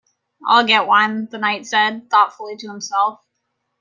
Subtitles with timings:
[0.47, 3.19] ‘I’ll get one,’ the Knight said thoughtfully to himself.